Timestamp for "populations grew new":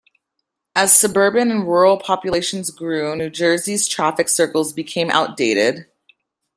1.99-3.29